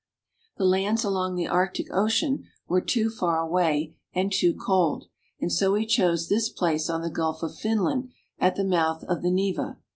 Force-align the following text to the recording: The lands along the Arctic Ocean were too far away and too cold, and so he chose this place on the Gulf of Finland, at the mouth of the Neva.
The 0.57 0.65
lands 0.65 1.03
along 1.03 1.35
the 1.35 1.47
Arctic 1.47 1.85
Ocean 1.93 2.45
were 2.67 2.81
too 2.81 3.11
far 3.11 3.39
away 3.39 3.95
and 4.15 4.33
too 4.33 4.51
cold, 4.55 5.05
and 5.39 5.51
so 5.53 5.75
he 5.75 5.85
chose 5.85 6.27
this 6.27 6.49
place 6.49 6.89
on 6.89 7.03
the 7.03 7.09
Gulf 7.11 7.43
of 7.43 7.53
Finland, 7.55 8.09
at 8.39 8.55
the 8.55 8.63
mouth 8.63 9.03
of 9.03 9.21
the 9.21 9.29
Neva. 9.29 9.77